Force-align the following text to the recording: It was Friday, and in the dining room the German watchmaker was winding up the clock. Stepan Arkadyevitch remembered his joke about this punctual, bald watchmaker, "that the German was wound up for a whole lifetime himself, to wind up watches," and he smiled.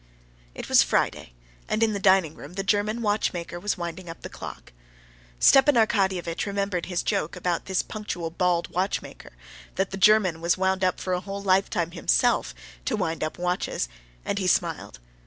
It 0.55 0.67
was 0.67 0.81
Friday, 0.81 1.33
and 1.69 1.83
in 1.83 1.93
the 1.93 1.99
dining 1.99 2.33
room 2.33 2.53
the 2.53 2.63
German 2.63 3.03
watchmaker 3.03 3.59
was 3.59 3.77
winding 3.77 4.09
up 4.09 4.21
the 4.23 4.31
clock. 4.33 4.73
Stepan 5.39 5.75
Arkadyevitch 5.75 6.47
remembered 6.47 6.87
his 6.87 7.03
joke 7.03 7.35
about 7.35 7.65
this 7.65 7.83
punctual, 7.83 8.31
bald 8.31 8.67
watchmaker, 8.69 9.33
"that 9.75 9.91
the 9.91 9.97
German 9.97 10.41
was 10.41 10.57
wound 10.57 10.83
up 10.83 10.99
for 10.99 11.13
a 11.13 11.19
whole 11.19 11.43
lifetime 11.43 11.91
himself, 11.91 12.55
to 12.85 12.95
wind 12.95 13.23
up 13.23 13.37
watches," 13.37 13.87
and 14.25 14.39
he 14.39 14.47
smiled. 14.47 14.97